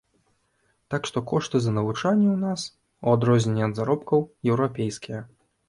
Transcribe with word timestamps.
Так 0.93 1.01
што 1.09 1.17
кошты 1.31 1.61
за 1.65 1.71
навучанне 1.75 2.27
ў 2.33 2.37
нас, 2.45 2.65
у 3.05 3.13
адрозненне 3.15 3.63
ад 3.69 3.73
заробкаў, 3.83 4.19
еўрапейскія. 4.51 5.25